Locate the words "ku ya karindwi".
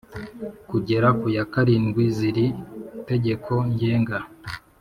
1.19-2.03